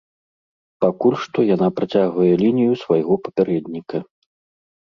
Пакуль 0.85 1.17
што 1.25 1.39
яна 1.55 1.67
працягвае 1.79 2.31
лінію 2.45 2.73
свайго 2.85 3.13
папярэдніка. 3.29 3.97